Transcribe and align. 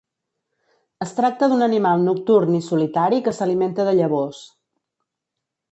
Es 1.05 1.13
tracta 1.17 1.49
d'un 1.51 1.61
animal 1.65 2.07
nocturn 2.07 2.57
i 2.61 2.65
solitari 2.69 3.23
que 3.27 3.35
s'alimenta 3.41 3.87
de 3.91 3.97
llavors. 4.01 4.45